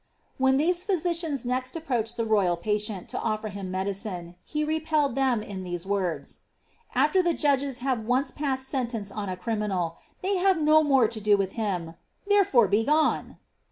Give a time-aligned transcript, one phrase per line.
[0.39, 5.43] When these physicians next approached the royal patient 9 offer him medicine, he repelled them
[5.43, 6.41] in these words:^
[6.95, 11.33] After the ■dgee have once passed sentence on a criminal, they have no more to
[11.33, 11.93] o with him;
[12.27, 13.37] therefore begone